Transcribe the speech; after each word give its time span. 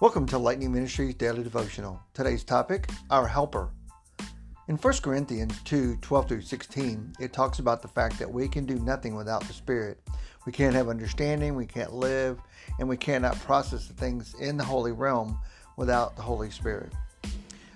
Welcome 0.00 0.24
to 0.28 0.38
Lightning 0.38 0.72
Ministries 0.72 1.14
Daily 1.14 1.42
Devotional. 1.42 2.00
Today's 2.14 2.42
topic, 2.42 2.88
Our 3.10 3.26
Helper. 3.26 3.68
In 4.66 4.76
1 4.76 4.94
Corinthians 5.02 5.54
2 5.64 5.98
12 6.00 6.26
through 6.26 6.40
16, 6.40 7.16
it 7.20 7.34
talks 7.34 7.58
about 7.58 7.82
the 7.82 7.88
fact 7.88 8.18
that 8.18 8.32
we 8.32 8.48
can 8.48 8.64
do 8.64 8.76
nothing 8.76 9.14
without 9.14 9.46
the 9.46 9.52
Spirit. 9.52 10.00
We 10.46 10.52
can't 10.52 10.74
have 10.74 10.88
understanding, 10.88 11.54
we 11.54 11.66
can't 11.66 11.92
live, 11.92 12.40
and 12.78 12.88
we 12.88 12.96
cannot 12.96 13.38
process 13.40 13.88
the 13.88 13.92
things 13.92 14.32
in 14.40 14.56
the 14.56 14.64
holy 14.64 14.92
realm 14.92 15.38
without 15.76 16.16
the 16.16 16.22
Holy 16.22 16.50
Spirit. 16.50 16.94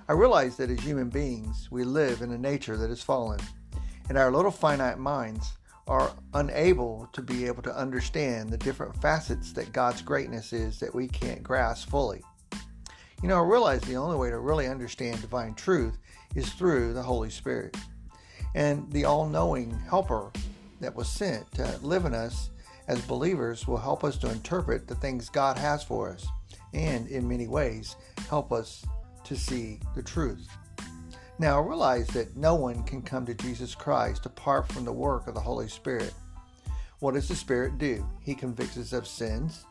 I 0.08 0.14
realize 0.14 0.56
that 0.56 0.70
as 0.70 0.80
human 0.80 1.10
beings, 1.10 1.68
we 1.70 1.84
live 1.84 2.22
in 2.22 2.32
a 2.32 2.38
nature 2.38 2.78
that 2.78 2.90
is 2.90 3.02
fallen, 3.02 3.40
In 4.08 4.16
our 4.16 4.32
little 4.32 4.50
finite 4.50 4.98
minds 4.98 5.58
are 5.86 6.12
unable 6.32 7.08
to 7.12 7.20
be 7.20 7.46
able 7.46 7.62
to 7.62 7.76
understand 7.76 8.50
the 8.50 8.58
different 8.58 8.96
facets 9.02 9.52
that 9.52 9.72
God's 9.72 10.02
greatness 10.02 10.52
is 10.52 10.80
that 10.80 10.94
we 10.94 11.08
can't 11.08 11.42
grasp 11.42 11.88
fully. 11.90 12.22
You 13.22 13.28
know, 13.28 13.42
I 13.42 13.46
realize 13.46 13.80
the 13.82 13.96
only 13.96 14.16
way 14.16 14.30
to 14.30 14.38
really 14.38 14.66
understand 14.66 15.20
divine 15.20 15.54
truth 15.54 15.98
is 16.34 16.50
through 16.50 16.94
the 16.94 17.02
Holy 17.02 17.30
Spirit. 17.30 17.76
And 18.54 18.90
the 18.92 19.04
all 19.04 19.28
knowing 19.28 19.70
helper 19.70 20.30
that 20.80 20.94
was 20.94 21.08
sent 21.08 21.50
to 21.52 21.78
live 21.82 22.04
in 22.04 22.14
us 22.14 22.50
as 22.88 23.00
believers 23.06 23.66
will 23.66 23.78
help 23.78 24.04
us 24.04 24.18
to 24.18 24.30
interpret 24.30 24.86
the 24.86 24.94
things 24.94 25.28
God 25.28 25.58
has 25.58 25.82
for 25.82 26.10
us 26.10 26.26
and, 26.72 27.08
in 27.08 27.26
many 27.26 27.48
ways, 27.48 27.96
help 28.28 28.52
us 28.52 28.84
to 29.24 29.36
see 29.36 29.80
the 29.94 30.02
truth. 30.02 30.48
Now, 31.38 31.60
realize 31.60 32.06
that 32.08 32.36
no 32.36 32.54
one 32.54 32.84
can 32.84 33.02
come 33.02 33.26
to 33.26 33.34
Jesus 33.34 33.74
Christ 33.74 34.24
apart 34.24 34.70
from 34.70 34.84
the 34.84 34.92
work 34.92 35.26
of 35.26 35.34
the 35.34 35.40
Holy 35.40 35.68
Spirit. 35.68 36.14
What 37.00 37.14
does 37.14 37.26
the 37.26 37.34
Spirit 37.34 37.76
do? 37.76 38.06
He 38.20 38.34
convicts 38.36 38.76
us 38.76 38.92
of 38.92 39.06
sins, 39.06 39.64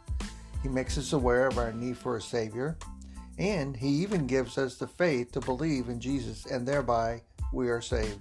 He 0.61 0.67
makes 0.67 0.97
us 0.97 1.13
aware 1.13 1.47
of 1.47 1.57
our 1.57 1.71
need 1.71 1.97
for 1.97 2.17
a 2.17 2.21
Savior, 2.21 2.77
and 3.37 3.77
He 3.77 3.87
even 3.87 4.27
gives 4.27 4.57
us 4.57 4.75
the 4.75 4.87
faith 4.87 5.31
to 5.31 5.39
believe 5.39 5.87
in 5.87 6.01
Jesus, 6.01 6.45
and 6.45 6.67
thereby 6.67 7.21
we 7.53 7.69
are 7.69 7.81
saved. 7.81 8.19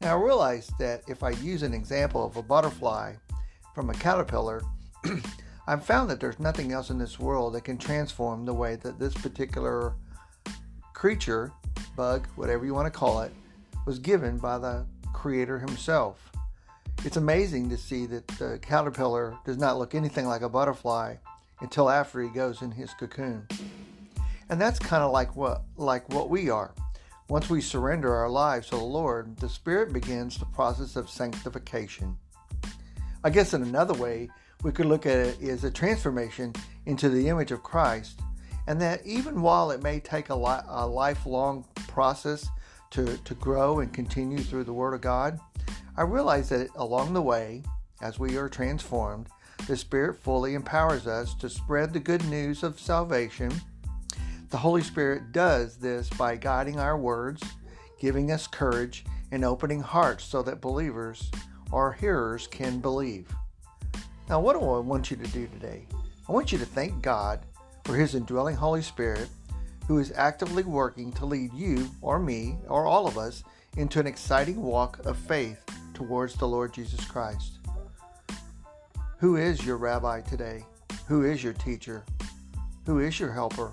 Now, 0.00 0.16
realize 0.16 0.70
that 0.78 1.02
if 1.08 1.22
I 1.22 1.30
use 1.30 1.62
an 1.62 1.74
example 1.74 2.24
of 2.24 2.36
a 2.36 2.42
butterfly 2.42 3.14
from 3.74 3.90
a 3.90 3.94
caterpillar, 3.94 4.62
I've 5.66 5.84
found 5.84 6.10
that 6.10 6.18
there's 6.18 6.40
nothing 6.40 6.72
else 6.72 6.90
in 6.90 6.98
this 6.98 7.20
world 7.20 7.52
that 7.54 7.64
can 7.64 7.78
transform 7.78 8.44
the 8.44 8.54
way 8.54 8.76
that 8.76 8.98
this 8.98 9.14
particular 9.14 9.94
creature 10.94 11.52
bug, 11.96 12.26
whatever 12.36 12.64
you 12.64 12.74
want 12.74 12.86
to 12.86 12.98
call 12.98 13.22
it, 13.22 13.32
was 13.86 13.98
given 13.98 14.38
by 14.38 14.58
the 14.58 14.86
creator 15.12 15.58
himself. 15.58 16.30
It's 17.04 17.16
amazing 17.16 17.68
to 17.70 17.76
see 17.76 18.06
that 18.06 18.26
the 18.28 18.58
caterpillar 18.62 19.36
does 19.44 19.58
not 19.58 19.78
look 19.78 19.94
anything 19.94 20.26
like 20.26 20.42
a 20.42 20.48
butterfly 20.48 21.16
until 21.60 21.90
after 21.90 22.22
he 22.22 22.28
goes 22.28 22.62
in 22.62 22.70
his 22.70 22.92
cocoon. 22.94 23.46
And 24.48 24.60
that's 24.60 24.78
kind 24.78 25.02
of 25.02 25.12
like 25.12 25.34
what 25.34 25.62
like 25.76 26.08
what 26.12 26.28
we 26.28 26.50
are. 26.50 26.74
Once 27.28 27.48
we 27.48 27.60
surrender 27.60 28.14
our 28.14 28.28
lives 28.28 28.68
to 28.68 28.76
the 28.76 28.82
Lord, 28.82 29.36
the 29.38 29.48
Spirit 29.48 29.92
begins 29.92 30.36
the 30.36 30.44
process 30.46 30.96
of 30.96 31.08
sanctification. 31.08 32.16
I 33.24 33.30
guess 33.30 33.54
in 33.54 33.62
another 33.62 33.94
way, 33.94 34.28
we 34.62 34.72
could 34.72 34.86
look 34.86 35.06
at 35.06 35.16
it 35.16 35.42
as 35.42 35.64
a 35.64 35.70
transformation 35.70 36.52
into 36.86 37.08
the 37.08 37.28
image 37.28 37.52
of 37.52 37.62
Christ 37.62 38.20
and 38.66 38.80
that 38.80 39.04
even 39.04 39.42
while 39.42 39.70
it 39.70 39.82
may 39.82 40.00
take 40.00 40.28
a, 40.28 40.34
li- 40.34 40.66
a 40.68 40.86
lifelong 40.86 41.64
process 41.92 42.48
to, 42.90 43.16
to 43.18 43.34
grow 43.34 43.80
and 43.80 43.92
continue 43.92 44.38
through 44.38 44.64
the 44.64 44.72
Word 44.72 44.94
of 44.94 45.00
God, 45.00 45.38
I 45.96 46.02
realize 46.02 46.48
that 46.48 46.68
along 46.74 47.12
the 47.12 47.22
way, 47.22 47.62
as 48.00 48.18
we 48.18 48.36
are 48.36 48.48
transformed, 48.48 49.28
the 49.66 49.76
Spirit 49.76 50.16
fully 50.16 50.54
empowers 50.54 51.06
us 51.06 51.34
to 51.34 51.48
spread 51.48 51.92
the 51.92 52.00
good 52.00 52.24
news 52.24 52.62
of 52.62 52.80
salvation. 52.80 53.52
The 54.50 54.56
Holy 54.56 54.82
Spirit 54.82 55.32
does 55.32 55.76
this 55.76 56.08
by 56.10 56.36
guiding 56.36 56.80
our 56.80 56.96
words, 56.96 57.42
giving 58.00 58.32
us 58.32 58.46
courage, 58.46 59.04
and 59.30 59.44
opening 59.44 59.80
hearts 59.80 60.24
so 60.24 60.42
that 60.42 60.60
believers 60.60 61.30
or 61.70 61.92
hearers 61.92 62.46
can 62.46 62.80
believe. 62.80 63.28
Now, 64.28 64.40
what 64.40 64.54
do 64.54 64.60
I 64.60 64.78
want 64.78 65.10
you 65.10 65.16
to 65.16 65.28
do 65.28 65.46
today? 65.46 65.86
I 66.28 66.32
want 66.32 66.52
you 66.52 66.58
to 66.58 66.66
thank 66.66 67.02
God 67.02 67.40
for 67.84 67.96
His 67.96 68.14
indwelling 68.14 68.56
Holy 68.56 68.82
Spirit, 68.82 69.28
who 69.86 69.98
is 69.98 70.12
actively 70.16 70.62
working 70.62 71.12
to 71.12 71.26
lead 71.26 71.52
you 71.52 71.90
or 72.00 72.18
me 72.18 72.56
or 72.68 72.86
all 72.86 73.06
of 73.06 73.18
us 73.18 73.42
into 73.76 74.00
an 74.00 74.06
exciting 74.06 74.62
walk 74.62 75.04
of 75.06 75.16
faith 75.16 75.62
towards 75.94 76.34
the 76.34 76.48
Lord 76.48 76.72
Jesus 76.72 77.04
Christ. 77.04 77.58
Who 79.18 79.36
is 79.36 79.64
your 79.64 79.76
rabbi 79.76 80.20
today? 80.20 80.64
Who 81.06 81.24
is 81.24 81.42
your 81.42 81.52
teacher? 81.52 82.04
Who 82.86 82.98
is 82.98 83.18
your 83.20 83.32
helper? 83.32 83.72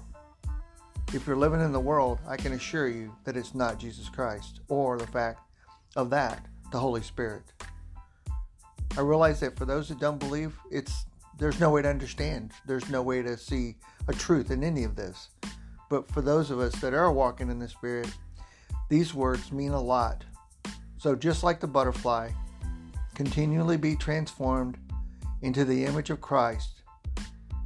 If 1.13 1.25
you're 1.25 1.35
living 1.35 1.61
in 1.61 1.71
the 1.71 1.79
world, 1.79 2.19
I 2.27 2.37
can 2.37 2.53
assure 2.53 2.87
you 2.87 3.15
that 3.23 3.35
it's 3.35 3.55
not 3.55 3.79
Jesus 3.79 4.09
Christ 4.09 4.59
or 4.67 4.97
the 4.97 5.07
fact 5.07 5.41
of 5.95 6.11
that, 6.11 6.45
the 6.71 6.79
Holy 6.79 7.01
Spirit. 7.01 7.43
I 8.97 9.01
realize 9.01 9.39
that 9.39 9.57
for 9.57 9.65
those 9.65 9.89
who 9.89 9.95
don't 9.95 10.19
believe, 10.19 10.53
it's 10.71 11.05
there's 11.39 11.59
no 11.59 11.69
way 11.69 11.81
to 11.81 11.89
understand. 11.89 12.51
There's 12.65 12.89
no 12.89 13.01
way 13.01 13.21
to 13.21 13.37
see 13.37 13.75
a 14.07 14.13
truth 14.13 14.51
in 14.51 14.63
any 14.63 14.83
of 14.83 14.95
this. 14.95 15.29
But 15.89 16.09
for 16.11 16.21
those 16.21 16.51
of 16.51 16.59
us 16.59 16.73
that 16.81 16.93
are 16.93 17.11
walking 17.11 17.49
in 17.49 17.59
the 17.59 17.67
Spirit, 17.67 18.09
these 18.89 19.13
words 19.13 19.51
mean 19.51 19.71
a 19.71 19.81
lot. 19.81 20.23
So 20.97 21.15
just 21.15 21.43
like 21.43 21.59
the 21.59 21.67
butterfly, 21.67 22.31
continually 23.15 23.77
be 23.77 23.95
transformed 23.95 24.77
into 25.41 25.65
the 25.65 25.85
image 25.85 26.09
of 26.09 26.21
Christ 26.21 26.83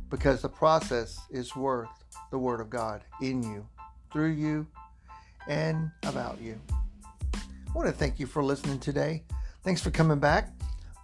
because 0.10 0.42
the 0.42 0.50
process 0.50 1.20
is 1.30 1.56
worth 1.56 1.90
the 2.32 2.38
Word 2.38 2.62
of 2.62 2.70
God 2.70 3.04
in 3.22 3.44
you, 3.44 3.68
through 4.12 4.32
you, 4.32 4.68
and 5.48 5.92
about 6.04 6.40
you. 6.40 6.60
I 7.34 7.74
want 7.74 7.88
to 7.88 7.94
thank 7.94 8.20
you 8.20 8.28
for 8.28 8.44
listening 8.44 8.80
today. 8.80 9.24
Thanks 9.64 9.82
for 9.82 9.92
coming 9.92 10.20
back. 10.20 10.50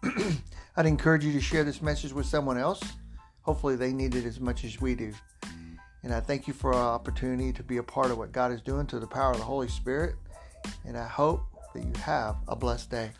I'd 0.77 0.85
encourage 0.85 1.25
you 1.25 1.33
to 1.33 1.41
share 1.41 1.63
this 1.63 1.81
message 1.81 2.13
with 2.13 2.25
someone 2.25 2.57
else. 2.57 2.81
Hopefully, 3.41 3.75
they 3.75 3.91
need 3.91 4.15
it 4.15 4.25
as 4.25 4.39
much 4.39 4.63
as 4.63 4.79
we 4.79 4.95
do. 4.95 5.13
And 6.03 6.13
I 6.13 6.19
thank 6.19 6.47
you 6.47 6.53
for 6.53 6.73
our 6.73 6.93
opportunity 6.93 7.51
to 7.53 7.63
be 7.63 7.77
a 7.77 7.83
part 7.83 8.11
of 8.11 8.17
what 8.17 8.31
God 8.31 8.51
is 8.51 8.61
doing 8.61 8.87
to 8.87 8.99
the 8.99 9.07
power 9.07 9.31
of 9.31 9.37
the 9.37 9.43
Holy 9.43 9.67
Spirit. 9.67 10.15
And 10.85 10.97
I 10.97 11.07
hope 11.07 11.41
that 11.73 11.83
you 11.83 11.93
have 12.01 12.37
a 12.47 12.55
blessed 12.55 12.89
day. 12.89 13.11